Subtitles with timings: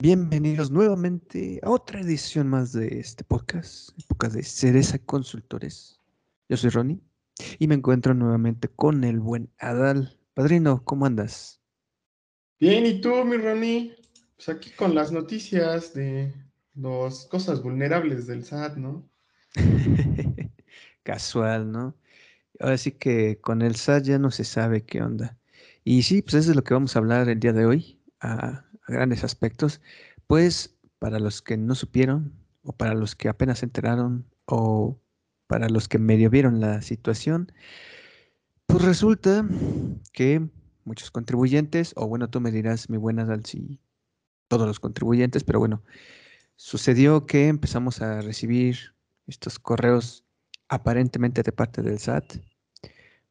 [0.00, 5.98] Bienvenidos nuevamente a otra edición más de este podcast, podcast de Cereza Consultores.
[6.48, 7.00] Yo soy Ronnie
[7.58, 10.16] y me encuentro nuevamente con el buen Adal.
[10.34, 11.60] Padrino, ¿cómo andas?
[12.60, 13.96] Bien, ¿y tú, mi Ronnie?
[14.36, 16.32] Pues aquí con las noticias de
[16.76, 19.10] las cosas vulnerables del SAT, ¿no?
[21.02, 21.96] Casual, ¿no?
[22.60, 25.36] Ahora sí que con el SAT ya no se sabe qué onda.
[25.82, 28.00] Y sí, pues eso es lo que vamos a hablar el día de hoy.
[28.88, 29.80] Grandes aspectos,
[30.26, 34.98] pues para los que no supieron o para los que apenas se enteraron o
[35.46, 37.52] para los que medio vieron la situación,
[38.66, 39.46] pues resulta
[40.12, 40.46] que
[40.84, 43.80] muchos contribuyentes, o bueno, tú me dirás, mi buena Dal, si
[44.48, 45.82] todos los contribuyentes, pero bueno,
[46.56, 48.94] sucedió que empezamos a recibir
[49.26, 50.24] estos correos
[50.68, 52.36] aparentemente de parte del SAT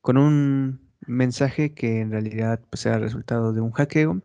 [0.02, 4.22] con un mensaje que en realidad pues, era resultado de un hackeo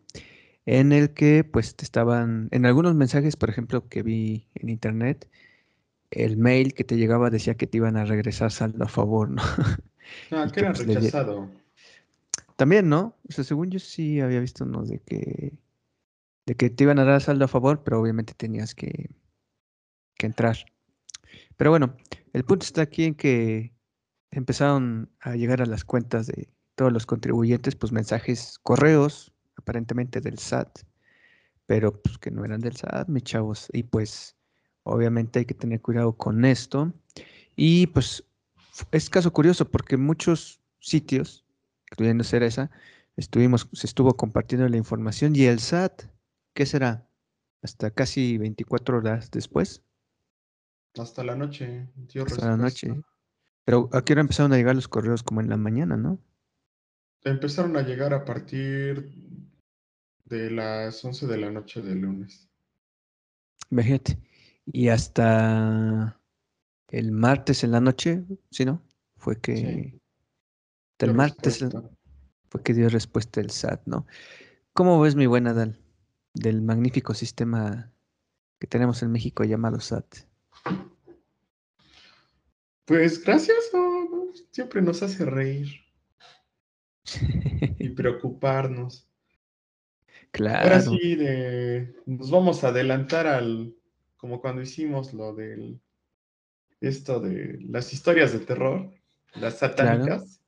[0.67, 5.29] en el que pues te estaban, en algunos mensajes, por ejemplo, que vi en internet,
[6.11, 9.43] el mail que te llegaba decía que te iban a regresar saldo a favor, ¿no?
[10.31, 11.49] Ah, que era pues, rechazado.
[12.57, 13.17] También, ¿no?
[13.29, 15.59] O sea, según yo sí había visto uno de que
[16.45, 19.11] de que te iban a dar saldo a favor, pero obviamente tenías que,
[20.17, 20.57] que entrar.
[21.57, 21.97] Pero bueno,
[22.33, 23.73] el punto está aquí en que
[24.31, 30.39] empezaron a llegar a las cuentas de todos los contribuyentes, pues mensajes, correos, aparentemente del
[30.39, 30.81] SAT,
[31.67, 33.69] pero pues que no eran del SAT, mis chavos.
[33.73, 34.37] Y pues
[34.83, 36.93] obviamente hay que tener cuidado con esto.
[37.57, 38.25] Y pues
[38.91, 41.45] es caso curioso porque muchos sitios,
[41.91, 42.71] incluyendo Cereza,
[43.17, 46.05] estuvimos, se estuvo compartiendo la información y el SAT,
[46.55, 47.09] ¿qué será?
[47.63, 49.83] Hasta casi 24 horas después.
[50.99, 51.89] Hasta la noche,
[52.27, 52.95] Hasta la noche.
[53.65, 56.19] Pero aquí ahora empezaron a llegar los correos como en la mañana, ¿no?
[57.25, 59.13] Empezaron a llegar a partir
[60.25, 62.49] de las 11 de la noche del lunes.
[63.71, 64.19] Imagínate.
[64.67, 66.21] Y hasta
[66.89, 68.83] el martes en la noche, ¿sí no?
[69.17, 70.01] Fue que...
[70.99, 71.65] el martes
[72.49, 74.07] fue que dio respuesta el SAT, ¿no?
[74.73, 75.79] ¿Cómo ves, mi buena Dal,
[76.35, 77.93] del magnífico sistema
[78.59, 80.07] que tenemos en México llamado SAT?
[82.85, 83.59] Pues gracias,
[84.51, 85.83] siempre nos hace reír
[87.79, 89.09] y preocuparnos.
[90.31, 90.65] Claro.
[90.65, 93.75] Ahora sí, de, nos vamos a adelantar al,
[94.17, 95.81] como cuando hicimos lo del,
[96.81, 98.91] esto de las historias de terror,
[99.35, 100.41] las satánicas.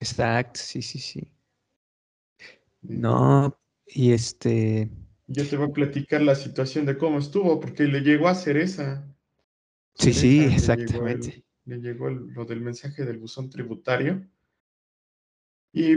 [0.00, 1.28] Exacto, sí, sí, sí.
[2.82, 4.90] No, y este...
[5.28, 9.06] Yo te voy a platicar la situación de cómo estuvo, porque le llegó a Cereza.
[9.94, 11.44] Sí, sí, exactamente.
[11.64, 14.26] Le llegó, lo del mensaje del buzón tributario.
[15.72, 15.96] Y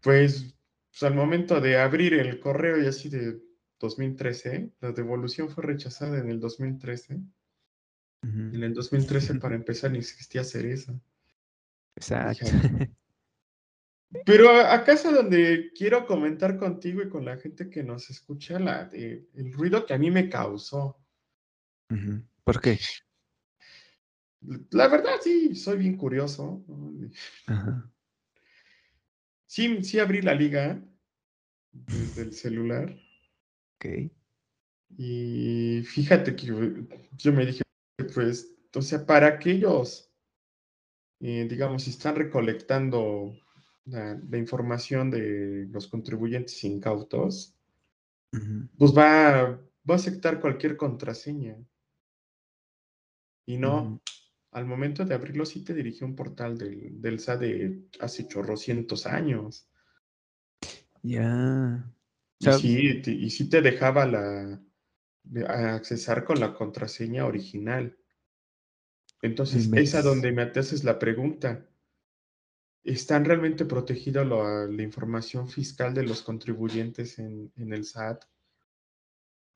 [0.00, 0.54] pues
[0.94, 3.42] pues, al momento de abrir el correo y así de
[3.80, 7.20] 2013, la devolución fue rechazada en el 2013.
[8.22, 10.94] En el 2013, para empezar, ni existía cereza.
[11.96, 12.46] Exacto.
[14.24, 18.88] Pero acá es donde quiero comentar contigo y con la gente que nos escucha la,
[18.92, 20.96] el ruido que a mí me causó.
[22.44, 22.78] ¿Por qué?
[24.70, 26.64] La verdad, sí, soy bien curioso.
[27.46, 27.90] Ajá.
[29.54, 30.82] Sí, sí abrí la liga
[31.70, 32.92] desde el celular.
[33.76, 34.10] Ok.
[34.98, 36.46] Y fíjate que
[37.12, 37.62] yo me dije,
[38.12, 40.10] pues, o sea, para aquellos,
[41.20, 43.32] eh, digamos, si están recolectando
[43.84, 47.56] la, información de los contribuyentes incautos,
[48.76, 49.50] pues va,
[49.88, 51.56] va a aceptar cualquier contraseña.
[53.46, 54.00] Y no,
[54.54, 59.04] al momento de abrirlo sí te dirige un portal del, del SAT de hace chorrocientos
[59.04, 59.68] años.
[61.02, 61.92] Ya.
[62.38, 64.60] Y, sí, te, y sí te dejaba la
[65.48, 67.96] accesar con la contraseña original.
[69.22, 71.66] Entonces, es a donde me haces la pregunta.
[72.84, 78.24] ¿Están realmente protegida la, la, información fiscal de los contribuyentes en, en el SAT?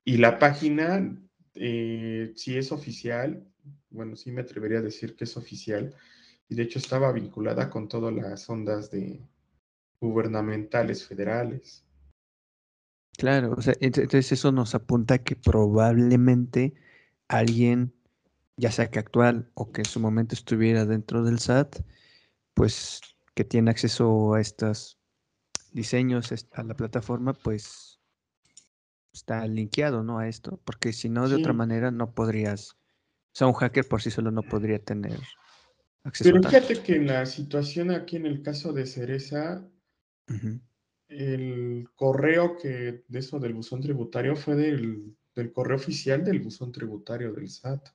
[0.03, 1.15] Y la página,
[1.59, 3.45] eh, si es oficial,
[3.89, 5.93] bueno, sí me atrevería a decir que es oficial,
[6.47, 9.21] y de hecho estaba vinculada con todas las ondas de
[9.99, 11.85] gubernamentales federales.
[13.17, 16.73] Claro, o sea, entonces eso nos apunta que probablemente
[17.27, 17.93] alguien,
[18.55, 21.81] ya sea que actual o que en su momento estuviera dentro del SAT,
[22.53, 23.01] pues
[23.35, 24.97] que tiene acceso a estos
[25.73, 27.88] diseños, a la plataforma, pues
[29.13, 30.19] está linkeado, ¿no?
[30.19, 32.77] A esto, porque si no, de otra manera no podrías
[33.31, 35.19] o sea, un hacker por sí solo no podría tener
[36.03, 39.63] acceso Pero fíjate que en la situación aquí en el caso de Cereza,
[41.07, 46.71] el correo que de eso del buzón tributario fue del del correo oficial del buzón
[46.71, 47.89] tributario del SAT.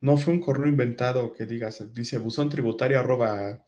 [0.00, 3.65] No fue un correo inventado que digas, dice buzón tributario arroba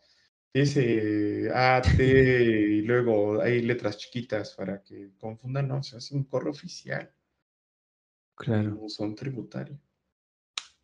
[0.54, 6.50] SAT y luego hay letras chiquitas para que confundan, no, o sea, es un correo
[6.50, 7.12] oficial.
[8.34, 8.76] Claro.
[8.76, 9.80] buzón tributario.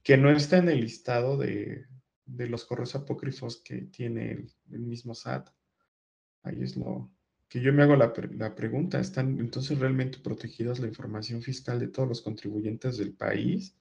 [0.03, 1.87] Que no está en el listado de,
[2.27, 5.49] los correos apócrifos que tiene el, mismo SAT.
[6.43, 7.11] Ahí es lo
[7.49, 8.99] que yo me hago la, la pregunta.
[8.99, 13.77] ¿Están entonces realmente protegidas la información fiscal de todos los contribuyentes del país?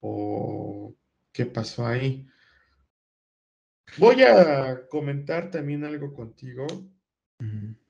[0.00, 0.94] ¿O
[1.32, 2.26] qué pasó ahí?
[3.98, 6.66] Voy a comentar también algo contigo,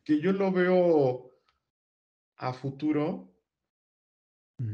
[0.04, 1.30] que yo lo veo
[2.36, 3.32] a futuro,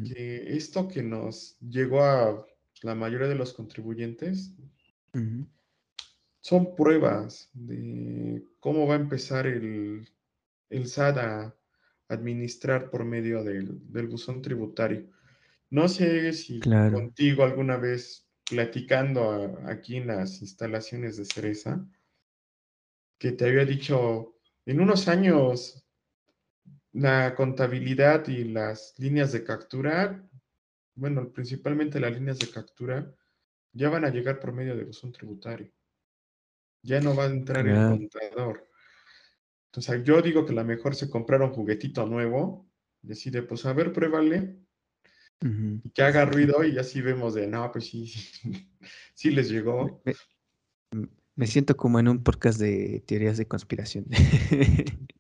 [0.05, 2.47] que esto que nos llegó a
[2.83, 4.55] la mayoría de los contribuyentes
[6.41, 10.09] son pruebas de cómo va a empezar el,
[10.71, 11.57] el SAT a
[12.09, 15.09] administrar por medio del, del buzón tributario.
[15.71, 21.85] No sé si contigo alguna vez platicando aquí en las instalaciones de Cereza,
[23.19, 25.87] que te había dicho, en unos años
[26.93, 30.27] la contabilidad y las líneas de captura,
[30.95, 33.15] bueno, principalmente las líneas de captura,
[33.73, 35.71] ya van a llegar por medio de buzón tributario.
[36.83, 38.67] Ya no va a entrar el contador.
[39.67, 42.67] Entonces, yo digo que la mejor se comprar un juguetito nuevo,
[43.03, 44.57] decide, pues a ver, pruébale,
[45.95, 48.07] que haga ruido y así vemos de, no, pues sí,
[49.15, 50.03] sí, les llegó.
[51.35, 54.07] Me, siento como en un podcast de teorías de conspiración.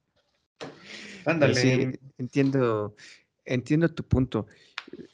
[1.26, 1.54] Ándale.
[1.54, 2.94] Sí, entiendo,
[3.44, 4.46] entiendo tu punto.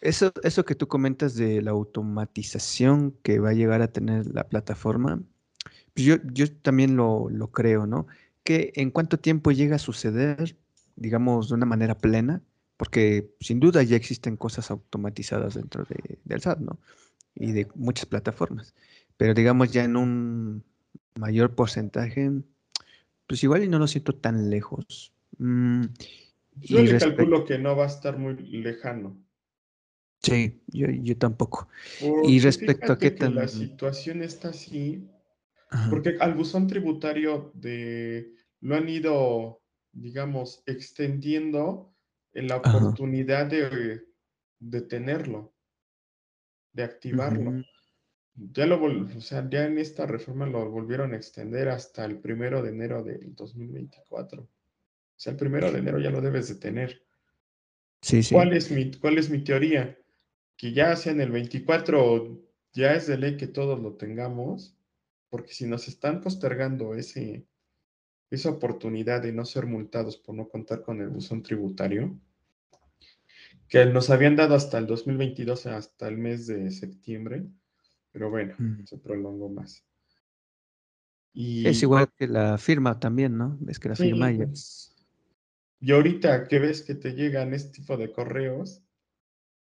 [0.00, 4.46] Eso, eso que tú comentas de la automatización que va a llegar a tener la
[4.48, 5.22] plataforma,
[5.94, 8.06] pues yo, yo también lo, lo creo, ¿no?
[8.44, 10.56] Que en cuánto tiempo llega a suceder,
[10.96, 12.42] digamos, de una manera plena,
[12.82, 16.80] porque sin duda ya existen cosas automatizadas dentro de, del SAT, ¿no?
[17.32, 18.74] Y de muchas plataformas.
[19.16, 20.64] Pero digamos ya en un
[21.14, 22.28] mayor porcentaje,
[23.28, 25.12] pues igual y no lo siento tan lejos.
[25.38, 25.84] Mm,
[26.56, 29.16] yo le calculo que no va a estar muy lejano.
[30.20, 31.68] Sí, yo, yo tampoco.
[32.24, 33.36] y respecto a qué tan...
[33.36, 35.08] La situación está así,
[35.88, 39.62] porque al buzón tributario de, lo han ido,
[39.92, 41.91] digamos, extendiendo en
[42.34, 44.06] la oportunidad de,
[44.58, 45.54] de, tenerlo,
[46.72, 47.64] de activarlo.
[48.34, 52.62] Ya lo o sea, ya en esta reforma lo volvieron a extender hasta el primero
[52.62, 54.42] de enero del 2024.
[54.42, 54.48] O
[55.16, 57.02] sea, el primero de enero ya lo debes de tener.
[58.00, 58.34] Sí, sí.
[58.34, 59.98] ¿Cuál es mi, cuál es mi teoría?
[60.56, 62.42] Que ya sea en el 24
[62.72, 64.74] ya es de ley que todos lo tengamos,
[65.28, 67.46] porque si nos están postergando ese,
[68.34, 72.18] esa oportunidad de no ser multados por no contar con el buzón tributario,
[73.68, 77.46] que nos habían dado hasta el 2022, hasta el mes de septiembre,
[78.10, 79.84] pero bueno, se prolongó más.
[81.34, 83.58] Y, es igual que la firma también, ¿no?
[83.68, 84.46] Es que la firma ya...
[84.46, 84.94] Pues,
[85.80, 88.82] y ahorita que ves que te llegan este tipo de correos,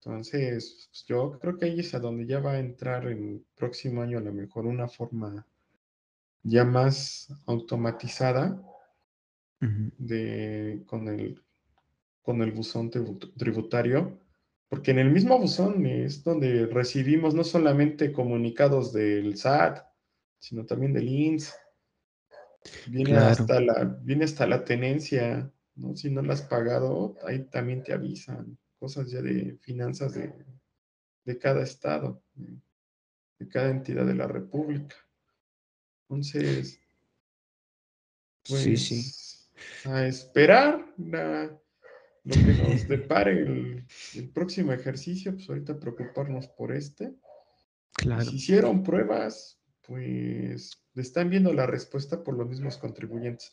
[0.01, 4.03] entonces pues, yo creo que ahí es a donde ya va a entrar el próximo
[4.03, 5.47] año a lo mejor una forma
[6.43, 8.61] ya más automatizada
[9.61, 11.43] de con el
[12.23, 14.21] con el buzón tributario,
[14.69, 19.85] porque en el mismo buzón es donde recibimos no solamente comunicados del SAT,
[20.39, 21.55] sino también del INS.
[22.87, 25.97] Viene, hasta, la, viene hasta la tenencia, ¿no?
[25.97, 30.33] Si no la has pagado, ahí también te avisan cosas ya de finanzas de,
[31.25, 34.95] de cada estado, de cada entidad de la República.
[36.11, 36.81] Entonces,
[38.49, 39.89] pues, sí, sí.
[39.89, 41.57] a esperar la,
[42.25, 47.15] lo que nos depare el, próximo ejercicio, pues ahorita preocuparnos por este.
[47.93, 48.25] Claro.
[48.25, 53.53] Si hicieron pruebas, pues están viendo la respuesta por los mismos contribuyentes.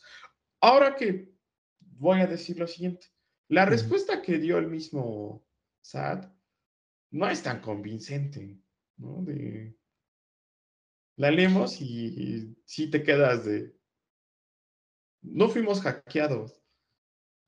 [0.60, 1.32] Ahora que
[1.78, 3.06] voy a decir lo siguiente,
[3.46, 5.46] la respuesta que dio el mismo
[5.80, 6.26] SAT
[7.12, 8.60] no es tan convincente,
[8.96, 9.22] ¿no?
[9.22, 9.77] De,
[11.18, 13.74] la leemos y, si sí te quedas de,
[15.20, 16.62] no fuimos hackeados.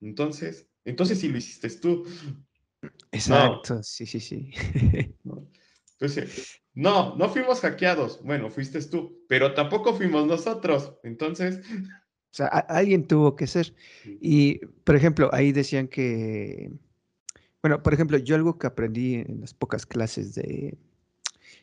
[0.01, 2.05] Entonces, entonces sí lo hiciste tú.
[3.13, 4.51] Exacto, sí, sí, sí.
[5.93, 8.23] Entonces, no, no fuimos hackeados.
[8.25, 10.95] Bueno, fuiste tú, pero tampoco fuimos nosotros.
[11.05, 11.61] Entonces.
[11.61, 13.75] O sea, alguien tuvo que ser.
[14.05, 16.73] Y, por ejemplo, ahí decían que.
[17.63, 20.79] Bueno, por ejemplo, yo algo que aprendí en las pocas clases de,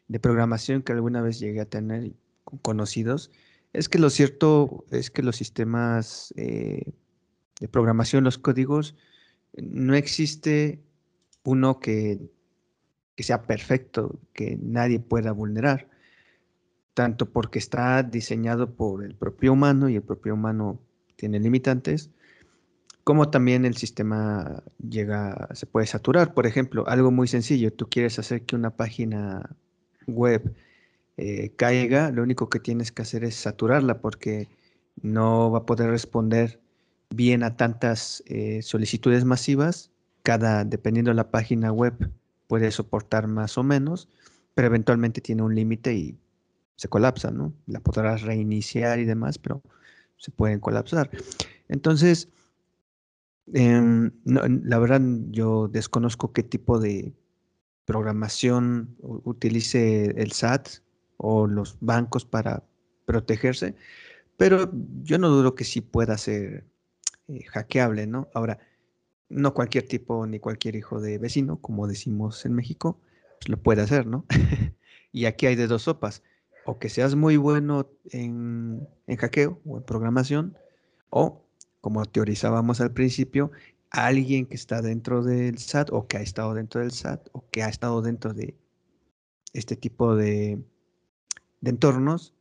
[0.07, 3.31] de programación que alguna vez llegué a tener con conocidos,
[3.73, 6.93] es que lo cierto es que los sistemas eh,
[7.59, 8.95] de programación, los códigos,
[9.55, 10.81] no existe
[11.43, 12.19] uno que,
[13.15, 15.89] que sea perfecto, que nadie pueda vulnerar,
[16.93, 20.79] tanto porque está diseñado por el propio humano y el propio humano
[21.15, 22.11] tiene limitantes,
[23.03, 26.33] como también el sistema llega, se puede saturar.
[26.33, 29.55] Por ejemplo, algo muy sencillo, tú quieres hacer que una página
[30.07, 30.55] web
[31.17, 34.49] eh, caiga, lo único que tienes que hacer es saturarla porque
[35.01, 36.61] no va a poder responder
[37.09, 39.91] bien a tantas eh, solicitudes masivas.
[40.23, 42.11] Cada, dependiendo de la página web,
[42.47, 44.09] puede soportar más o menos,
[44.53, 46.17] pero eventualmente tiene un límite y
[46.75, 47.53] se colapsa, ¿no?
[47.65, 49.61] La podrás reiniciar y demás, pero
[50.17, 51.09] se pueden colapsar.
[51.67, 52.29] Entonces,
[53.53, 57.13] em, la verdad, yo desconozco qué tipo de
[57.87, 60.67] programación utilice el SAT
[61.15, 62.61] o los bancos para
[63.05, 63.75] protegerse,
[64.35, 64.69] pero
[65.03, 66.65] yo no dudo que sí pueda ser
[67.29, 68.27] eh, hackeable, ¿no?
[68.33, 68.59] Ahora,
[69.29, 72.99] no cualquier tipo ni cualquier hijo de vecino, como decimos en México,
[73.39, 74.25] pues lo puede hacer, ¿no?
[75.13, 76.23] y aquí hay de dos sopas,
[76.65, 80.57] o que seas muy bueno en, en hackeo o en programación,
[81.09, 81.41] o
[81.79, 83.49] como teorizábamos al principio,
[83.91, 87.63] alguien que está dentro del SAT o que ha estado dentro del SAT o que
[87.63, 88.55] ha estado dentro de
[89.53, 90.59] este tipo de,
[91.63, 92.33] entornos,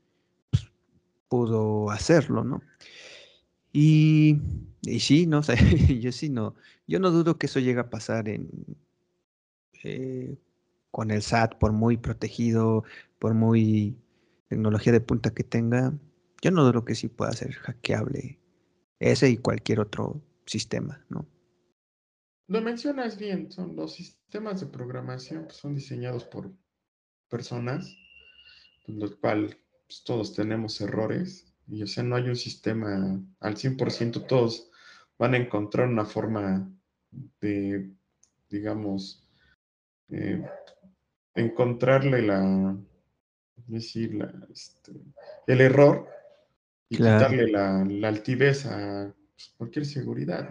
[0.51, 0.71] pues,
[1.29, 2.63] pudo hacerlo, ¿no?
[3.73, 4.39] Y,
[5.01, 5.57] sí, no sé,
[6.01, 6.55] yo sí no,
[6.87, 8.49] yo no dudo que eso llegue a pasar en
[9.83, 10.37] eh,
[10.91, 12.85] con el SAT, por muy protegido,
[13.19, 13.97] por muy
[14.49, 15.93] tecnología de punta que tenga,
[16.41, 18.39] yo no dudo que sí pueda ser hackeable
[18.99, 21.27] ese y cualquier otro sistema, ¿no?
[22.49, 26.53] Lo mencionas bien, son los sistemas de programación pues, son diseñados por
[27.29, 27.97] personas
[28.87, 33.57] en lo cual pues, todos tenemos errores, y o sea, no hay un sistema al
[33.57, 34.71] 100%, todos
[35.19, 36.71] van a encontrar una forma
[37.41, 37.91] de,
[38.49, 39.27] digamos,
[40.11, 40.45] eh,
[41.35, 42.77] encontrarle la,
[43.67, 44.19] decir,
[44.51, 44.93] este,
[45.47, 46.09] el error
[46.89, 50.49] y quitarle la, altivez a pues, cualquier seguridad.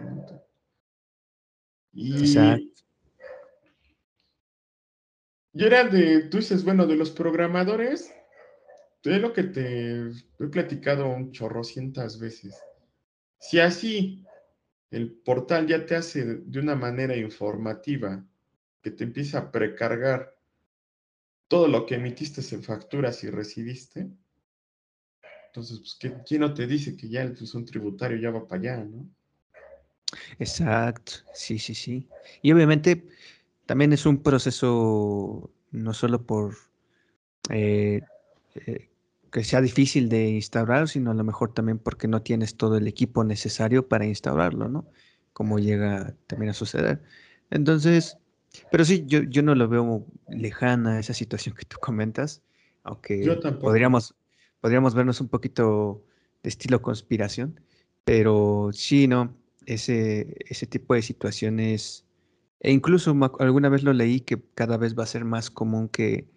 [1.96, 2.72] Y,
[5.54, 8.12] y era de, tú dices, bueno, de los programadores,
[9.14, 12.60] es lo que te he platicado un chorro cientas veces.
[13.38, 14.24] Si así
[14.90, 18.24] el portal ya te hace de una manera informativa,
[18.82, 20.36] que te empieza a precargar
[21.48, 24.08] todo lo que emitiste en facturas y recibiste,
[25.46, 28.84] entonces, pues, ¿quién no te dice que ya el un tributario ya va para allá,
[28.84, 29.08] no?
[30.38, 32.08] Exacto, sí, sí, sí.
[32.42, 33.06] Y obviamente
[33.66, 36.56] también es un proceso no solo por
[37.50, 38.02] eh,
[38.54, 38.88] eh,
[39.30, 42.86] que sea difícil de instaurar, sino a lo mejor también porque no tienes todo el
[42.86, 44.86] equipo necesario para instaurarlo, ¿no?
[45.32, 47.02] Como llega también a suceder.
[47.50, 48.18] Entonces,
[48.70, 52.42] pero sí, yo, yo no lo veo lejana esa situación que tú comentas,
[52.82, 54.14] aunque podríamos,
[54.60, 56.02] podríamos vernos un poquito
[56.42, 57.60] de estilo conspiración,
[58.04, 59.36] pero sí, no,
[59.66, 62.04] ese, ese tipo de situaciones,
[62.60, 66.28] e incluso alguna vez lo leí que cada vez va a ser más común que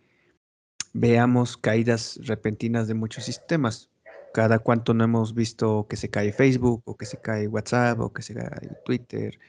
[0.94, 3.90] veamos caídas repentinas de muchos sistemas.
[4.34, 8.14] Cada cuanto no hemos visto que se cae Facebook o que se cae WhatsApp o
[8.14, 9.40] que se cae Twitter,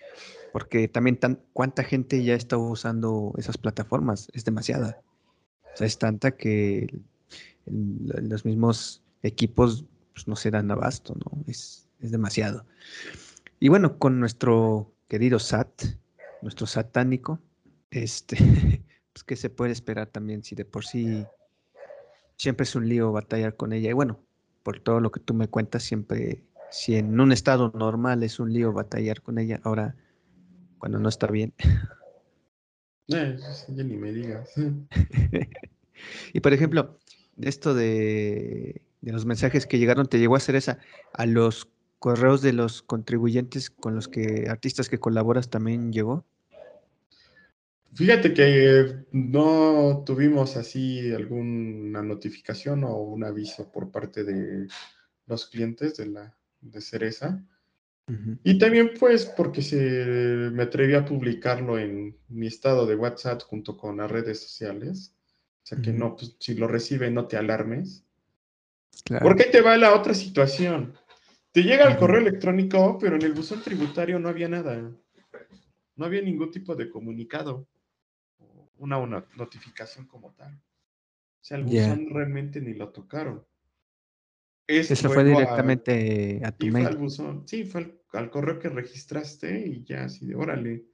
[0.53, 5.01] porque también tan, cuánta gente ya está usando esas plataformas, es demasiada.
[5.75, 6.87] O sea, es tanta que
[7.67, 9.85] los mismos equipos
[10.15, 11.45] pues, no se dan abasto, ¿no?
[11.47, 12.65] Es, es demasiado.
[13.63, 15.83] Y bueno, con nuestro querido SAT,
[16.41, 17.41] nuestro satánico,
[17.91, 18.37] este,
[19.13, 21.27] pues, ¿qué se puede esperar también si de por sí
[22.37, 23.91] siempre es un lío batallar con ella?
[23.91, 24.19] Y bueno,
[24.63, 28.51] por todo lo que tú me cuentas, siempre, si en un estado normal es un
[28.51, 29.95] lío batallar con ella, ahora
[30.79, 31.53] cuando no está bien.
[33.13, 33.37] Eh,
[33.75, 34.55] ya ni me digas.
[36.33, 36.97] y por ejemplo,
[37.41, 40.79] esto de, de, los mensajes que llegaron, ¿te llegó a hacer esa
[41.13, 41.69] a los
[42.01, 46.25] correos de los contribuyentes con los que artistas que colaboras también llegó?
[47.95, 54.67] Fíjate que no tuvimos así alguna notificación o un aviso por parte de
[55.27, 57.45] los clientes de la de Cereza.
[58.43, 63.77] Y también pues porque se me atreví a publicarlo en mi estado de WhatsApp junto
[63.77, 65.15] con las redes sociales.
[65.63, 68.03] O sea que no, pues si lo recibe no te alarmes.
[69.23, 70.95] Porque ahí te va la otra situación.
[71.53, 74.93] Te llega el correo electrónico, pero en el buzón tributario no había nada.
[75.97, 77.69] No había ningún tipo de comunicado
[78.81, 80.55] una, una notificación como tal.
[80.55, 83.47] O sea, el buzón realmente ni lo tocaron.
[84.67, 86.85] Eso fue directamente a, tu mail.
[86.85, 87.49] Fue al buzón.
[87.49, 90.87] Sí, fue al, correo que registraste y ya así de órale.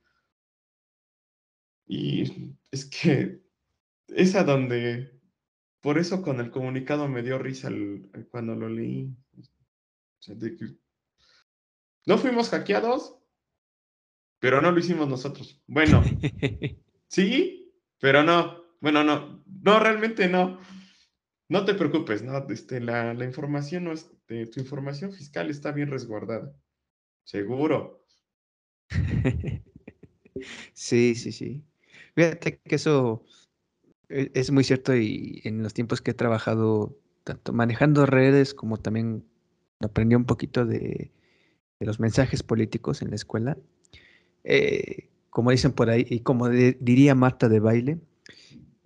[1.87, 3.43] Y es que
[4.09, 5.21] es a donde,
[5.81, 7.71] por eso con el comunicado me dio risa
[8.31, 9.15] cuando lo leí.
[12.07, 13.17] No fuimos hackeados,
[14.39, 15.63] pero no lo hicimos nosotros.
[15.67, 16.03] Bueno,
[17.09, 18.65] sí, pero no.
[18.81, 20.61] Bueno, no, no, realmente no.
[21.49, 25.91] No te preocupes, no, este, la, la información no es, tu información fiscal está bien
[25.91, 26.53] resguardada.
[27.25, 28.05] Seguro.
[30.75, 31.65] Sí, sí, sí.
[32.15, 33.25] Fíjate que eso
[34.09, 38.79] e, es muy cierto y en los tiempos que he trabajado, tanto manejando redes como
[38.79, 39.27] también
[39.81, 41.11] aprendí un poquito de,
[41.81, 43.57] los mensajes políticos en la escuela.
[44.45, 47.99] Eh, como dicen por ahí, y como diría Marta de baile,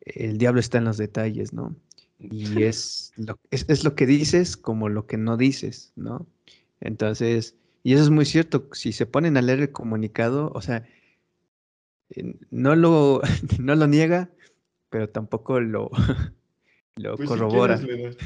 [0.01, 1.77] el diablo está en los detalles, ¿no?
[2.19, 6.27] Y es lo, es, lo que dices como lo que no dices, ¿no?
[6.81, 10.87] Entonces, y eso es muy cierto, si se ponen a leer el comunicado, o sea,
[12.51, 13.21] no lo,
[13.59, 14.31] no lo niega,
[14.91, 15.91] pero tampoco lo,
[16.97, 17.79] lo pues corrobora.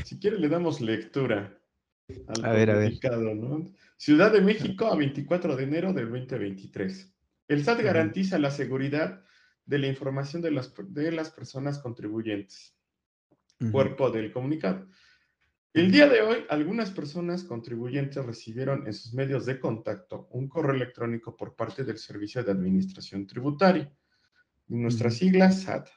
[0.04, 1.58] Si quieres, le, damos lectura
[2.08, 3.72] al a comunicado, ¿no?
[3.96, 7.14] Ciudad de México a 24 de enero del 2023.
[7.48, 9.22] El SAT garantiza la seguridad
[9.64, 12.76] de la información de las, de las personas contribuyentes.
[13.70, 14.86] Cuerpo del comunicado.
[15.72, 20.74] El día de hoy, algunas personas contribuyentes recibieron en sus medios de contacto un correo
[20.74, 23.90] electrónico por parte del Servicio de Administración Tributaria,
[24.68, 25.88] nuestra sigla SAT.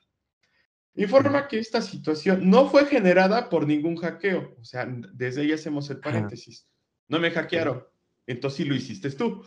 [0.98, 4.56] Informa que esta situación no fue generada por ningún hackeo.
[4.60, 6.68] O sea, desde ahí hacemos el paréntesis.
[7.08, 7.86] No me hackearon.
[8.26, 9.44] Entonces sí lo hiciste tú.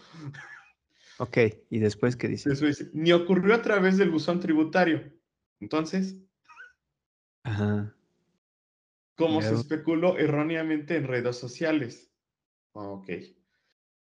[1.19, 1.39] Ok,
[1.69, 2.51] ¿y después qué dice?
[2.95, 5.13] ni ocurrió a través del buzón tributario.
[5.59, 6.17] Entonces,
[7.43, 7.95] Ajá.
[9.17, 12.11] como se especuló erróneamente en redes sociales.
[12.73, 13.11] Ok.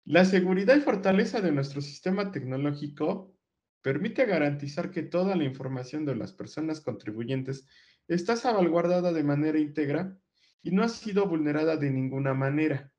[0.03, 3.33] La seguridad y fortaleza de nuestro sistema tecnológico
[3.81, 7.67] permite garantizar que toda la información de las personas contribuyentes
[8.07, 10.17] está salvaguardada de manera íntegra
[10.61, 12.91] y no ha sido vulnerada de ninguna manera.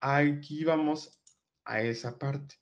[0.00, 1.20] Aquí vamos
[1.64, 2.56] a esa parte.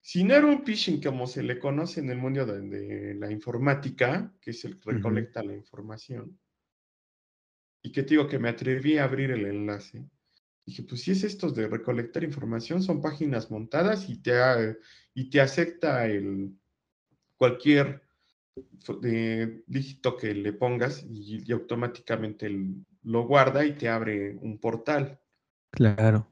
[0.00, 4.32] Si no era un phishing como se le conoce en el mundo de, la informática,
[4.40, 6.38] que es el que recolecta la información,
[7.82, 10.04] y que te digo que me atreví a abrir el enlace,
[10.66, 14.32] dije, pues si es esto de recolectar información, son páginas montadas y te,
[15.14, 16.54] y te acepta el,
[17.40, 18.02] cualquier
[19.66, 22.50] dígito que le pongas y, automáticamente
[23.02, 25.18] lo guarda y te abre un portal.
[25.70, 26.28] Claro.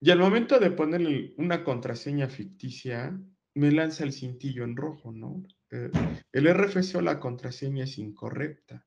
[0.00, 3.16] Y al momento de ponerle una contraseña ficticia,
[3.54, 5.44] me lanza el cintillo en rojo, ¿no?
[5.70, 5.92] Eh,
[6.32, 8.84] el RFC o la contraseña es incorrecta.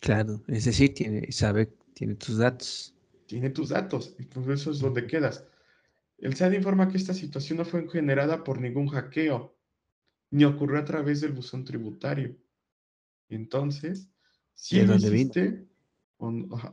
[0.00, 2.94] Claro, es decir, tiene, sabe, tiene tus datos.
[3.28, 5.46] Tiene tus datos, y pues eso es donde quedas.
[6.18, 9.56] El SAT informa que esta situación no fue generada por ningún hackeo,
[10.32, 12.36] ni ocurrió a través del buzón tributario.
[13.28, 14.10] Entonces,
[14.54, 15.68] si lo hiciste,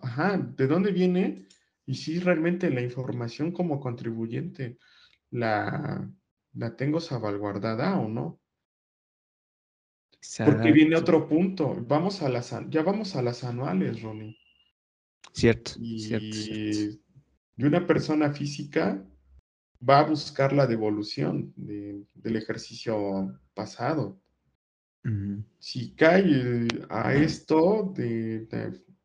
[0.01, 1.45] ajá, ¿de dónde viene?
[1.85, 4.79] y si realmente la información como contribuyente
[5.31, 6.09] la,
[6.53, 8.39] la tengo salvaguardada o no.
[10.43, 11.75] Porque viene otro punto.
[11.87, 14.35] Vamos a las, ya vamos a las anuales, Ronnie.
[15.33, 15.71] Cierto.
[15.79, 16.99] Y,
[17.57, 19.01] una persona física
[19.87, 24.19] va a buscar la devolución del ejercicio pasado.
[25.59, 28.47] Si cae a esto de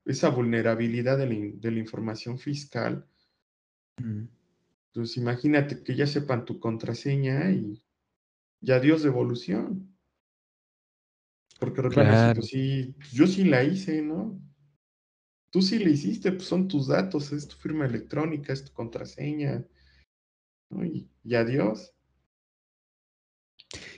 [0.05, 3.07] esa vulnerabilidad de la, información fiscal,
[4.95, 7.83] pues imagínate que ya sepan tu contraseña y
[8.61, 9.95] ya adiós devolución.
[11.59, 14.41] Porque recuerda, pues sí, yo sí la hice, ¿no?
[15.51, 19.65] Tú sí la hiciste, pues son tus datos, es tu firma electrónica, es tu contraseña,
[20.71, 20.85] ¿no?
[20.85, 21.93] Y, adiós.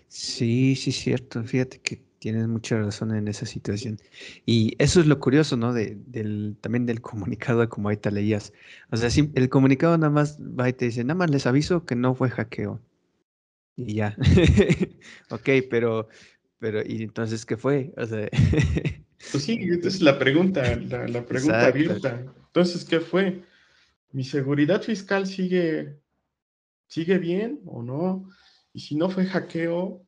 [0.09, 1.43] Sí, sí, cierto.
[1.45, 3.99] Fíjate que tienes mucha razón en esa situación.
[4.47, 5.75] Y eso es lo curioso, ¿no?
[5.75, 8.53] De, del, también del comunicado, como ahorita leías.
[8.91, 11.97] O sea, el comunicado nada más va y te dice, nada más les aviso que
[11.97, 12.81] no fue hackeo.
[13.77, 14.17] Y ya.
[15.31, 16.09] ok, pero,
[16.59, 17.93] pero, ¿y entonces qué fue?
[17.97, 18.29] O sea,
[19.33, 22.23] pues sí, esa es la pregunta, la, pregunta abierta.
[22.47, 23.43] Entonces, ¿qué fue?
[24.13, 25.99] ¿Mi seguridad fiscal sigue,
[26.87, 28.29] sigue bien o no?
[28.73, 30.07] Y si no fue hackeo,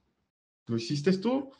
[0.66, 1.50] ¿lo hiciste tú?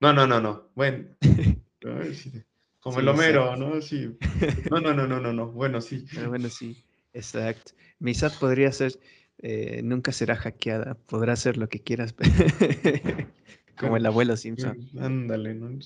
[0.00, 0.70] No, no, no, no.
[0.74, 1.08] Bueno.
[2.80, 3.80] Como el Homero, ¿no?
[3.82, 4.16] Sí.
[4.70, 5.48] No, no, no, no, no, no.
[5.48, 6.06] Bueno, sí.
[6.16, 6.82] Ah, bueno, sí.
[7.12, 7.72] Exacto.
[7.98, 8.98] Mi SAT podría ser,
[9.38, 12.14] eh, nunca será hackeada, podrá hacer lo que quieras.
[13.78, 14.78] Como el abuelo Simpson.
[14.98, 15.78] Ándale, ¿no?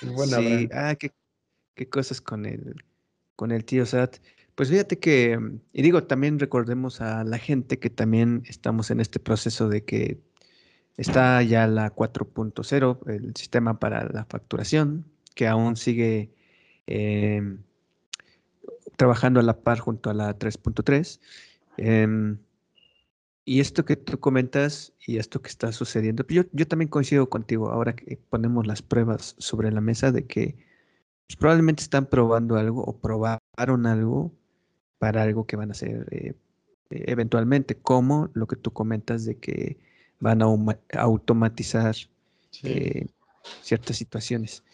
[0.00, 2.74] Sí, ah, qué, cosas con el,
[3.36, 4.16] con el tío SAT.
[4.54, 5.38] Pues fíjate que,
[5.72, 10.18] y digo, también recordemos a la gente que también estamos en este proceso de que
[10.96, 15.04] Está ya la 4.0, el sistema para la facturación,
[15.34, 16.30] que aún sigue
[16.86, 17.62] em,
[18.96, 21.20] trabajando a la par junto a la 3.3.
[21.76, 22.38] Em,
[23.48, 27.70] y esto que tú comentas y esto que está sucediendo, yo, yo también coincido contigo
[27.70, 30.56] ahora que ponemos las pruebas sobre la mesa de que
[31.28, 34.32] pues, probablemente están probando algo o probaron algo
[34.98, 36.34] para algo que van a hacer eh,
[36.90, 39.78] eventualmente, como lo que tú comentas de que
[40.18, 40.46] van a
[40.98, 41.94] automatizar
[42.64, 43.06] eh,
[43.62, 44.64] ciertas situaciones.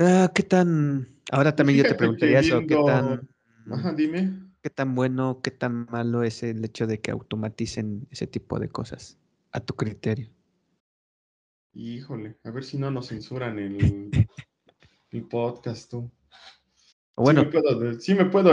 [0.00, 3.28] Ah, ¿Qué tan, ahora también yo te preguntaría eso, ¿qué tan,
[3.70, 4.47] Ajá, dime.
[4.62, 8.68] Qué tan bueno, qué tan malo es el hecho de que automaticen ese tipo de
[8.68, 9.18] cosas
[9.52, 10.30] a tu criterio?
[11.72, 14.10] Híjole, a ver si no nos censuran el,
[15.10, 16.10] el podcast, tú.
[17.14, 17.42] Bueno,
[17.98, 18.52] sí me puedo,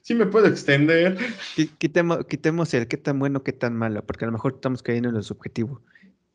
[0.00, 1.18] sí me puedo, extender.
[1.78, 5.10] Quitemos, quitemos el qué tan bueno, qué tan malo, porque a lo mejor estamos cayendo
[5.10, 5.82] en lo subjetivo.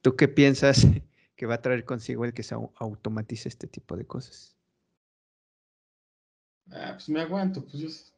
[0.02, 0.86] ¿Tú qué piensas
[1.36, 4.56] que va a traer consigo el que se automatice este tipo de cosas?
[6.70, 8.11] Ah, pues me aguanto, pues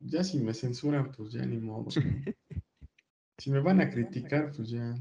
[0.00, 1.90] ya si me censuran, pues ya ni modo.
[3.38, 4.94] si me van a criticar, pues ya.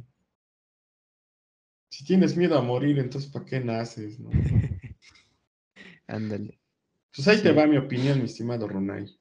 [1.90, 4.20] Si tienes miedo a morir, entonces ¿para qué naces?
[4.20, 4.30] No?
[6.08, 6.60] Ándale.
[7.16, 9.20] Pues ahí te va mi opinión, mi estimado Ronay.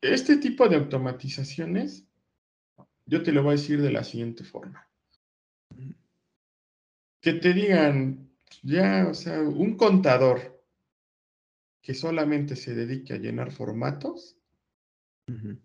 [0.00, 2.06] Este tipo de automatizaciones,
[3.06, 4.88] yo te lo voy a decir de la siguiente forma.
[7.20, 8.30] Que te digan,
[8.62, 10.62] ya, o sea, un contador
[11.82, 14.37] que solamente se dedique a llenar formatos,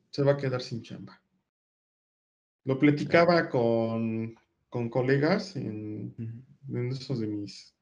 [0.09, 1.21] se va a quedar sin chamba.
[2.65, 4.35] Lo platicaba con,
[4.69, 6.15] con, colegas en,
[6.69, 7.75] en esos de mis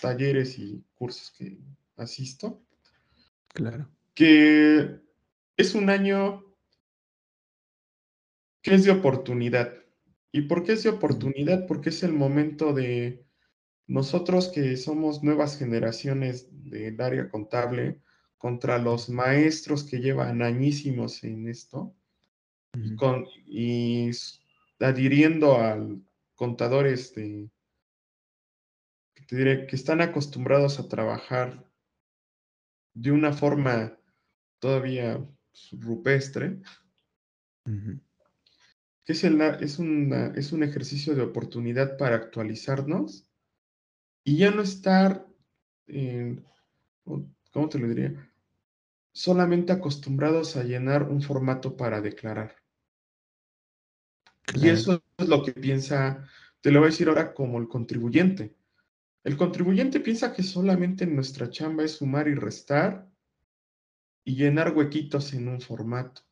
[0.00, 1.58] talleres y cursos que
[1.96, 2.62] asisto.
[3.48, 3.88] Claro.
[4.14, 5.00] Que
[5.56, 6.44] es un año
[8.62, 9.74] que es de oportunidad.
[10.30, 11.66] ¿Y por qué es de oportunidad?
[11.66, 13.26] Porque es el momento de
[13.86, 18.00] nosotros que somos nuevas generaciones del área contable
[18.42, 21.94] contra los maestros que llevan añísimos en esto
[22.74, 24.10] y, con, y
[24.80, 26.02] adhiriendo al
[26.34, 27.48] contador este,
[29.14, 31.70] que, te diré, que están acostumbrados a trabajar
[32.94, 33.96] de una forma
[34.58, 36.60] todavía pues, rupestre,
[39.04, 43.24] que es, es, es un ejercicio de oportunidad para actualizarnos
[44.24, 45.28] y ya no estar,
[47.04, 48.31] ¿cómo te lo diría?
[49.12, 52.56] Solamente acostumbrados a llenar un formato para declarar.
[54.54, 56.28] Y eso es lo que piensa,
[56.60, 58.56] te lo voy a decir ahora como el contribuyente.
[59.24, 63.08] El contribuyente piensa que solamente nuestra chamba es sumar y restar
[64.24, 66.22] y llenar huequitos en un formato.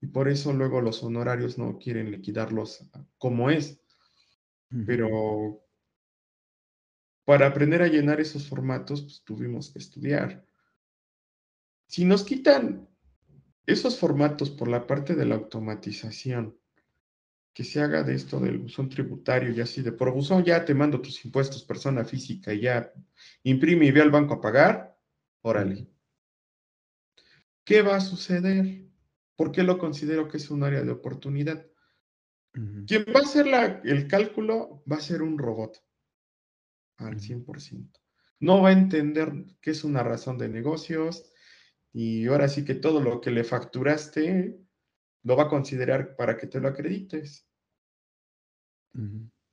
[0.00, 3.80] Y por eso luego los honorarios no quieren liquidarlos como es.
[4.84, 5.62] Pero
[7.24, 10.45] para aprender a llenar esos formatos, pues tuvimos que estudiar.
[11.86, 12.88] Si nos quitan
[13.66, 16.58] esos formatos por la parte de la automatización,
[17.56, 20.74] que se haga de esto del buzón tributario y así de por buzón ya te
[20.74, 22.92] mando tus impuestos persona física y ya
[23.44, 24.94] imprime y ve al banco a pagar,
[25.40, 25.88] órale.
[27.64, 28.84] ¿Qué va a suceder?
[29.36, 31.66] ¿Por qué lo considero que es un área de oportunidad?
[32.86, 33.46] Quien va a hacer
[33.84, 35.82] el cálculo va a ser un robot
[36.98, 37.90] al 100%.
[38.40, 41.32] No va a entender qué es una razón de negocios
[41.98, 44.54] y ahora sí que todo lo que le facturaste
[45.22, 47.48] lo va a considerar para que te lo acredites.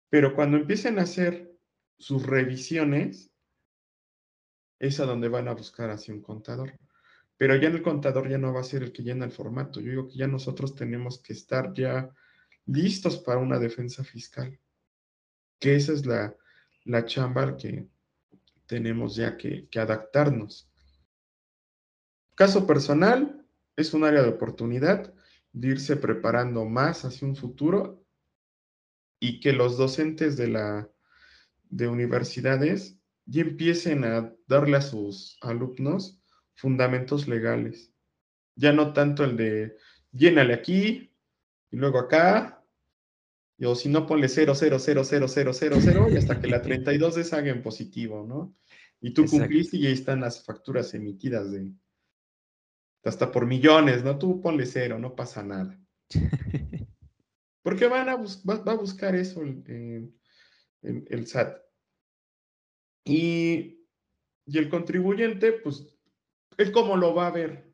[0.10, 1.58] Pero cuando empiecen a hacer
[1.98, 3.32] sus revisiones,
[4.78, 6.78] es a donde van a buscar hacia un contador.
[7.38, 9.80] Pero ya el contador ya no va a ser el que llena el formato.
[9.80, 12.14] Yo digo que ya nosotros tenemos que estar ya
[12.66, 14.60] listos para una defensa fiscal.
[15.60, 16.36] Que esa es la,
[16.84, 17.88] la chamba que
[18.66, 20.70] tenemos ya que, que adaptarnos.
[22.36, 25.14] Caso personal, es un área de oportunidad
[25.52, 28.04] de irse preparando más hacia un futuro
[29.20, 30.90] y que los docentes de, la,
[31.70, 36.22] de universidades ya empiecen a darle a sus alumnos
[36.56, 37.94] fundamentos legales.
[38.56, 39.78] Ya no tanto el de
[40.12, 41.12] llénale aquí
[41.72, 42.64] y luego acá,
[43.64, 46.62] o si no ponle 0, 0, 0, 0, 0, 0, 0 y hasta que la
[46.62, 48.56] 32 de salga en positivo, ¿no?
[49.00, 51.72] Y tú cumpliste y ahí están las facturas emitidas de
[53.04, 54.18] hasta por millones, ¿no?
[54.18, 55.80] Tú ponle cero, no pasa nada.
[57.62, 60.14] Porque van a va, a buscar eso el,
[60.82, 61.62] el, SAT.
[63.06, 63.86] Y,
[64.46, 65.86] y, el contribuyente, pues,
[66.58, 67.74] él cómo lo va a ver.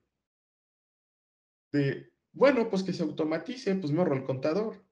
[1.72, 4.84] De, bueno, pues que se automatice, pues me ahorro el contador.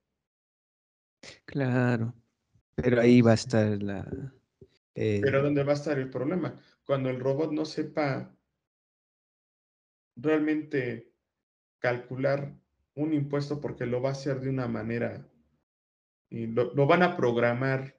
[1.46, 2.14] Claro.
[2.76, 4.34] Pero ahí va a estar la...
[4.94, 6.60] Eh, Pero ¿dónde va a estar el problema?
[6.84, 8.37] Cuando el robot no sepa
[10.18, 11.12] realmente
[11.80, 12.54] calcular
[12.96, 15.26] un impuesto porque lo va a hacer de una manera,
[16.30, 17.98] y lo, van a programar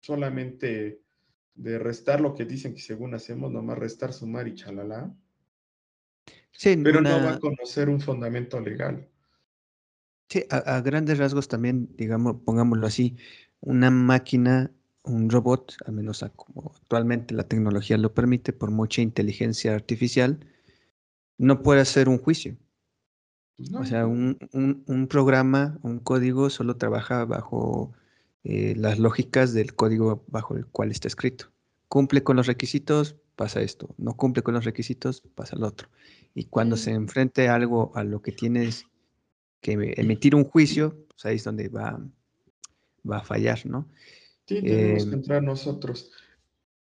[0.00, 1.02] solamente
[1.54, 5.14] de restar lo que dicen que según hacemos, nomás restar, sumar y chalala.
[6.50, 9.08] Sí, pero no va a conocer un fundamento legal.
[10.28, 13.16] Sí, a, grandes rasgos también, digamos, pongámoslo así,
[13.60, 14.70] una máquina,
[15.02, 20.40] un robot, al menos como actualmente la tecnología lo permite, por mucha inteligencia artificial,
[21.40, 22.54] no puede hacer un juicio.
[23.74, 24.38] O sea, un,
[24.86, 27.92] un, programa, un código solo trabaja bajo
[28.44, 31.50] eh, las lógicas del código bajo el cual está escrito.
[31.88, 33.94] Cumple con los requisitos, pasa esto.
[33.96, 35.88] No cumple con los requisitos, pasa el otro.
[36.34, 38.84] Y cuando se enfrente algo a lo que tienes
[39.62, 42.00] que emitir un juicio, pues ahí es donde va,
[43.10, 43.88] va a fallar, ¿no?
[44.46, 46.12] Sí, tenemos que entrar nosotros.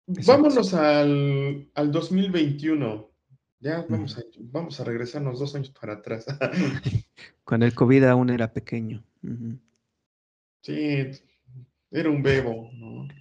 [0.06, 3.15] Vámonos al, al 2021.
[3.60, 6.26] Ya vamos, a, vamos a regresarnos dos años para atrás.
[7.44, 9.04] Cuando el COVID aún era pequeño.
[10.62, 11.10] Sí,
[11.90, 12.70] era un bebo.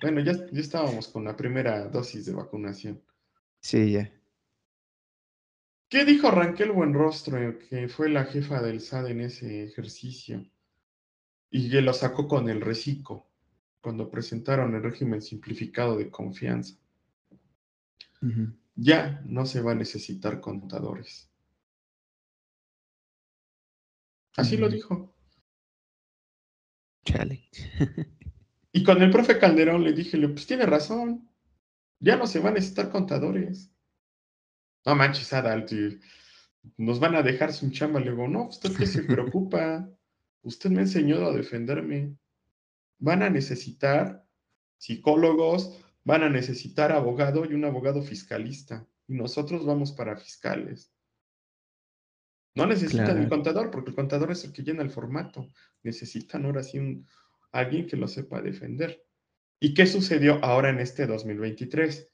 [0.01, 3.01] Bueno, ya, ya estábamos con la primera dosis de vacunación.
[3.61, 4.11] Sí, ya.
[5.87, 10.45] ¿Qué dijo Raquel Buenrostro, que fue la jefa del SAD en ese ejercicio?
[11.51, 13.27] Y que lo sacó con el reciclo,
[13.79, 16.75] cuando presentaron el régimen simplificado de confianza.
[18.75, 21.31] Ya no se va a necesitar contadores.
[24.35, 25.15] Así lo dijo.
[27.05, 27.49] Chale.
[28.73, 31.29] y con el profe Calderón le dije, pues tiene razón.
[31.99, 33.71] Ya no se va a necesitar contadores.
[34.85, 35.65] No manches, Adal,
[36.77, 37.99] nos van a dejar sin chamba.
[37.99, 39.89] Le digo, no, ¿usted qué se preocupa?
[40.41, 42.15] Usted me ha enseñado a defenderme.
[42.99, 44.25] Van a necesitar
[44.77, 48.87] psicólogos, van a necesitar abogado y un abogado fiscalista.
[49.07, 50.93] Y nosotros vamos para fiscales.
[52.55, 55.49] No necesitan el contador, porque el contador es el que llena el formato.
[55.83, 57.05] Necesitan ahora sí un,
[57.51, 59.03] alguien que lo sepa defender.
[59.59, 62.07] ¿Y qué sucedió ahora en este 2023?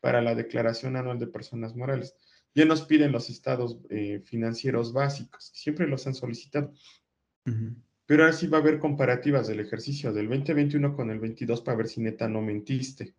[0.00, 2.14] para la declaración anual de personas morales.
[2.54, 6.72] Ya nos piden los estados eh, financieros básicos, siempre los han solicitado.
[8.06, 11.78] Pero ahora sí va a haber comparativas del ejercicio del 2021 con el 22 para
[11.78, 13.14] ver si neta no mentiste.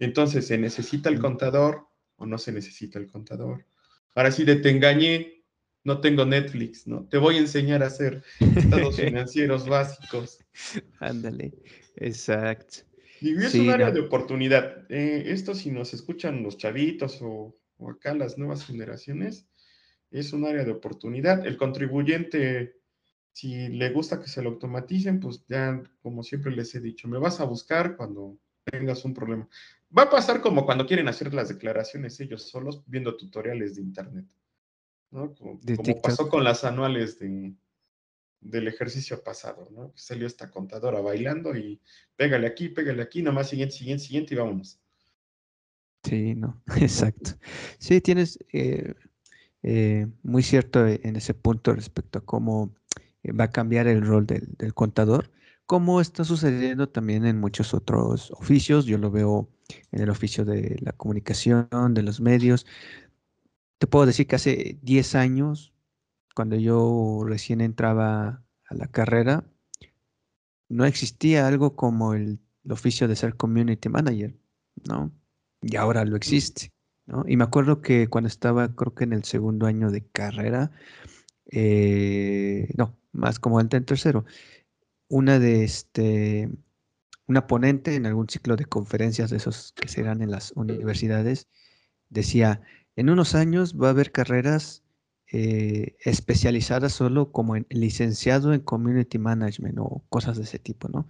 [0.00, 1.86] Entonces, ¿se necesita el contador
[2.16, 3.66] o no se necesita el contador?
[4.14, 5.44] Ahora sí, de te engañé,
[5.84, 7.06] no tengo Netflix, ¿no?
[7.06, 10.38] Te voy a enseñar a hacer estados financieros básicos.
[10.98, 11.52] Ándale,
[11.96, 12.78] exacto.
[13.20, 14.90] Y es un área de oportunidad.
[14.90, 17.54] Eh, esto si nos escuchan los chavitos o,
[17.88, 19.46] acá las nuevas generaciones,
[20.10, 21.46] es un área de oportunidad.
[21.46, 22.76] El contribuyente,
[23.32, 27.18] si le gusta que se lo automaticen, pues ya, como siempre les he dicho, me
[27.18, 29.48] vas a buscar cuando tengas un problema.
[29.96, 34.26] Va a pasar como cuando quieren hacer las declaraciones ellos solos viendo tutoriales de internet.
[35.10, 35.34] ¿no?
[35.34, 35.58] como
[36.02, 37.52] pasó con las anuales de,
[38.40, 39.92] del ejercicio pasado, ¿no?
[39.96, 41.80] Salió esta contadora bailando y
[42.16, 44.80] pégale aquí, pégale aquí, nomás siguiente, siguiente, siguiente y vámonos.
[46.04, 47.32] Sí, no, exacto.
[47.78, 48.94] Sí, tienes eh,
[49.62, 52.74] eh, muy cierto en ese punto respecto a cómo
[53.38, 55.30] va a cambiar el rol del, del, contador,
[55.70, 58.86] como está sucediendo también en muchos otros oficios.
[58.86, 59.48] Yo lo veo
[59.92, 62.66] en el oficio de la comunicación, de los medios.
[63.78, 65.72] Te puedo decir que hace 10 años
[66.34, 69.44] cuando yo recién entraba a la carrera,
[70.68, 74.36] no existía algo como el, oficio de ser community manager,
[74.88, 75.12] ¿no?
[75.62, 76.72] Y ahora lo existe,
[77.06, 77.22] ¿no?
[77.28, 80.72] Y me acuerdo que cuando estaba, creo que en el segundo año de carrera,
[81.52, 84.24] eh, no, más como el tercero,
[85.10, 86.48] una de este,
[87.26, 91.48] una ponente en algún ciclo de conferencias de esos que se dan en las universidades,
[92.08, 92.62] decía,
[92.96, 94.84] en unos años va a haber carreras
[95.32, 101.08] eh, especializada solo como en licenciado en Community Management o cosas de ese tipo, ¿no?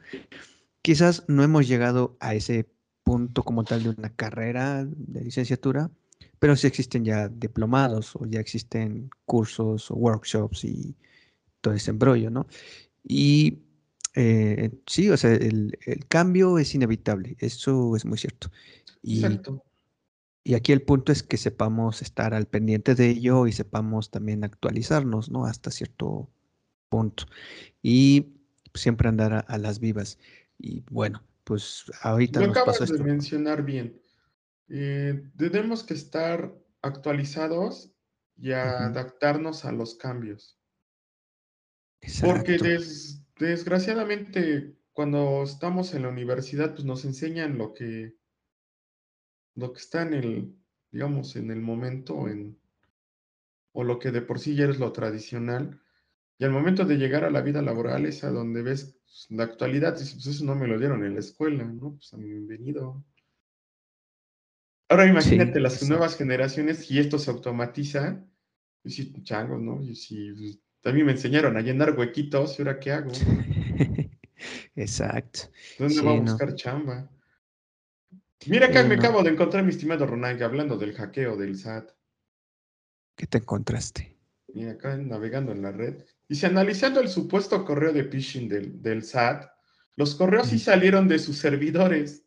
[0.83, 2.71] Quizás no hemos llegado a ese
[3.05, 5.91] punto como tal de una carrera de licenciatura,
[6.39, 10.97] pero sí existen ya diplomados o ya existen cursos o workshops y
[11.61, 12.47] todo ese embrollo, ¿no?
[13.05, 13.59] Y
[14.15, 18.51] eh, sí, o sea, el, cambio es inevitable, eso es muy cierto.
[19.03, 19.65] Exacto.
[20.43, 24.43] Y aquí el punto es que sepamos estar al pendiente de ello y sepamos también
[24.43, 25.45] actualizarnos, ¿no?
[25.45, 26.31] Hasta cierto
[26.89, 27.27] punto.
[27.83, 28.35] Y
[28.75, 30.19] siempre andar a, las vivas.
[30.59, 34.01] Y bueno, pues ahorita Lo nos acabas de mencionar bien.
[34.69, 37.93] Eh, tenemos que estar actualizados
[38.37, 40.59] y adaptarnos a los cambios.
[42.23, 42.59] Porque
[43.47, 48.17] desgraciadamente cuando estamos en la universidad, pues nos enseñan lo que,
[49.55, 50.55] lo que está en el,
[50.91, 52.59] digamos, en el momento, en,
[53.73, 55.81] o lo que de por sí ya es lo tradicional.
[56.39, 59.45] Y al momento de llegar a la vida laboral es a donde ves pues, la
[59.45, 61.95] actualidad, dices, pues eso no me lo dieron en la escuela, ¿no?
[61.95, 63.05] Pues a mí bienvenido.
[64.89, 68.27] Ahora imagínate las nuevas generaciones y esto se automatiza.
[68.83, 69.81] Y si, changos, ¿no?
[69.83, 73.11] Y si pues, también me enseñaron a llenar huequitos, ¿y ahora qué hago?
[74.77, 75.41] Exacto.
[75.79, 77.11] ¿Dónde va a buscar chamba?
[78.47, 81.91] Mira acá me acabo de encontrar, mi estimado Ronald, hablando del hackeo del SAT.
[83.15, 84.17] ¿Qué te encontraste?
[84.55, 86.05] Mira acá navegando en la red.
[86.27, 89.51] Dice, analizando el supuesto correo de phishing del, del SAT,
[89.97, 92.25] los correos sí salieron de sus servidores,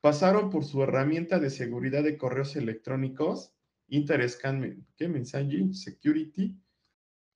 [0.00, 3.52] pasaron por su herramienta de seguridad de correos electrónicos,
[3.88, 5.08] Interscan ¿qué?
[5.08, 6.56] Messaging Security,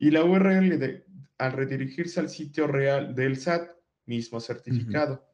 [0.00, 1.04] y la URL de,
[1.38, 3.70] al redirigirse al sitio real del SAT,
[4.06, 5.24] mismo certificado.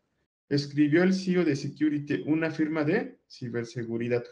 [0.48, 4.24] Escribió el CEO de Security una firma de ciberseguridad.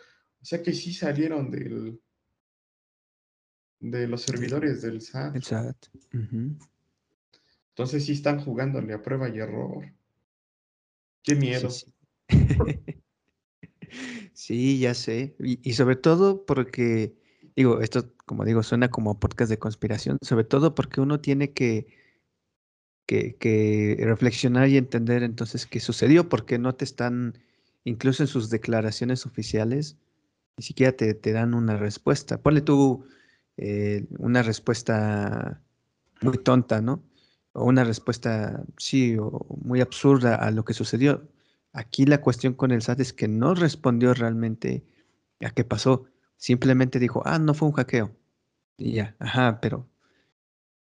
[0.43, 2.01] O sea que sí salieron del,
[3.81, 5.37] de los servidores del SAT.
[5.37, 5.87] El SAT.
[7.71, 9.91] Entonces sí están jugándole a prueba y error.
[11.23, 11.71] Qué miedo.
[14.35, 15.37] Sí, ya sé.
[15.39, 17.15] Y, sobre todo porque,
[17.57, 21.87] digo, esto, como digo, suena como podcast de conspiración, sobre todo porque uno tiene que,
[23.07, 27.39] que, reflexionar y entender entonces qué sucedió, porque no te están,
[27.85, 29.97] incluso en sus declaraciones oficiales,
[30.57, 32.41] ni siquiera te, dan una respuesta.
[32.41, 33.07] Ponle tú
[33.57, 35.63] eh, una respuesta
[36.23, 37.03] muy tonta, ¿no?
[37.53, 41.29] O una respuesta, sí, o muy absurda a lo que sucedió.
[41.73, 44.85] Aquí la cuestión con el SAT es que no respondió realmente
[45.41, 46.07] a qué pasó.
[46.37, 48.15] Simplemente dijo, ah, no fue un hackeo.
[48.77, 49.89] Y ya, ajá, pero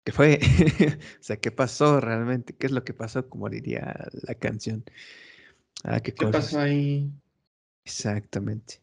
[0.04, 0.39] ¿qué fue?
[1.19, 2.56] o sea, ¿qué pasó realmente?
[2.56, 3.30] ¿Qué es lo que pasó?
[3.30, 4.84] Como diría la canción.
[5.84, 7.12] Ah, ¿qué, pasó ahí?
[7.86, 8.82] Exactamente.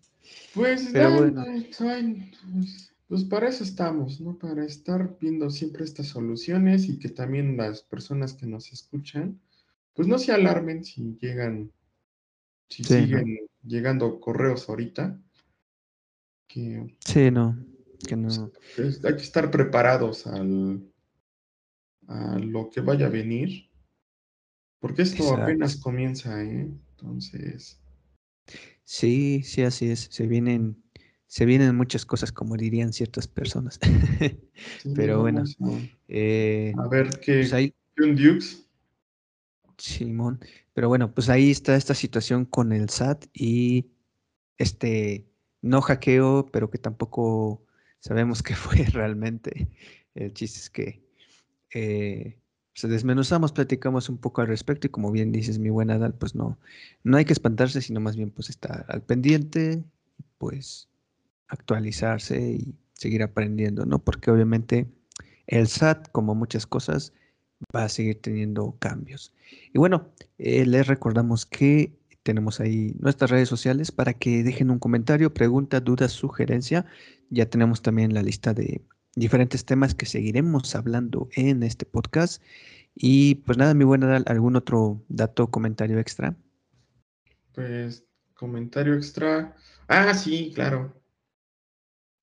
[0.54, 4.38] Pues, pues, pues para eso estamos, ¿no?
[4.38, 9.40] Para estar viendo siempre estas soluciones y que también las personas que nos escuchan,
[9.94, 11.70] pues no se alarmen si llegan
[12.68, 15.18] si siguen llegando correos ahorita.
[16.48, 17.56] Que, sí, no,
[18.06, 18.52] que no.
[18.78, 20.82] hay que estar preparados al,
[22.06, 23.68] a lo que vaya a venir,
[24.78, 26.70] porque esto apenas comienza, ¿eh?
[26.90, 27.80] Entonces.
[28.84, 30.08] Sí, sí, así es.
[30.10, 30.82] Se vienen,
[31.26, 33.80] se vienen muchas cosas, como dirían ciertas personas.
[34.94, 35.44] Pero bueno.
[36.08, 37.74] Eh, a, ver qué.
[37.96, 38.66] Pues Dukes.
[39.78, 40.40] Simón.
[40.72, 43.90] Pero bueno, pues ahí está esta situación con el SAT y
[44.58, 45.26] este
[45.66, 47.62] no hackeo, pero que tampoco
[48.00, 49.68] sabemos qué fue realmente.
[50.14, 51.02] El chiste es que
[51.74, 52.38] eh,
[52.74, 56.34] se desmenuzamos, platicamos un poco al respecto y como bien dices, mi buena Dal, pues
[56.34, 56.58] no,
[57.04, 59.84] no hay que espantarse, sino más bien pues estar al pendiente,
[60.38, 60.88] pues
[61.48, 64.02] actualizarse y seguir aprendiendo, ¿no?
[64.02, 64.86] Porque obviamente
[65.46, 67.12] el SAT, como muchas cosas,
[67.74, 69.32] va a seguir teniendo cambios.
[69.72, 71.95] Y bueno, eh, les recordamos que
[72.26, 76.84] tenemos ahí nuestras redes sociales para que dejen un comentario, pregunta, duda, sugerencia.
[77.30, 78.82] Ya tenemos también la lista de
[79.14, 82.42] diferentes temas que seguiremos hablando en este podcast.
[82.96, 86.34] Y pues nada, mi buena, ¿algún otro dato, comentario extra?
[87.52, 89.54] Pues comentario extra.
[89.86, 91.00] Ah, sí, claro.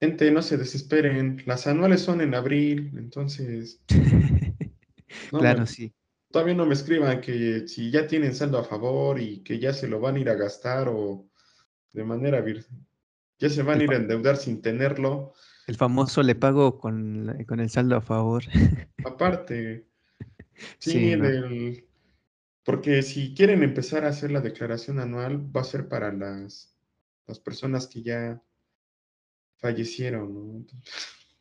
[0.01, 1.41] Gente, no se desesperen.
[1.45, 3.79] Las anuales son en abril, entonces
[5.29, 5.93] claro, sí.
[6.33, 9.87] Todavía no me escriban que si ya tienen saldo a favor y que ya se
[9.87, 11.29] lo van a ir a gastar o
[11.91, 12.75] de manera virtual.
[13.37, 15.33] Ya se van a ir a endeudar sin tenerlo.
[15.67, 18.45] El famoso le pago con, con el saldo a favor.
[19.05, 19.85] Aparte.
[20.79, 21.15] Sí,
[22.63, 26.75] porque si quieren empezar a hacer la declaración anual, va a ser para las,
[27.27, 28.41] las personas que ya
[29.57, 30.65] fallecieron, ¿no?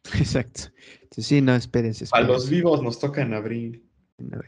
[0.18, 0.64] Exacto.
[1.16, 3.32] Sí, no, espérense, A los vivos nos toca en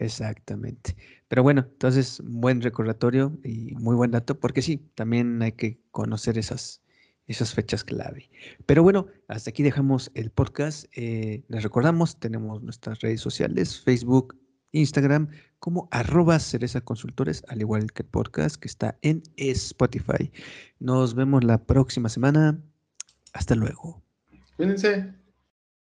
[0.01, 0.97] exactamente.
[1.29, 6.39] Pero bueno, entonces, buen recordatorio y muy buen dato, porque sí, también hay que conocer
[6.39, 6.83] esas,
[7.27, 8.31] esas fechas clave.
[8.67, 10.87] Pero bueno, hasta aquí dejamos el podcast.
[10.97, 14.37] Eh, les recordamos, tenemos nuestras redes sociales, Facebook,
[14.73, 20.31] Instagram, como arroba cereza consultores, al igual que el podcast que está en Spotify.
[20.79, 22.61] Nos vemos la próxima semana.
[23.33, 24.03] Hasta luego.
[24.57, 25.24] Cuídense.